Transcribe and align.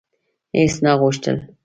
هیڅ 0.57 0.73
نه 0.83 0.91
غوښتل: 0.99 1.37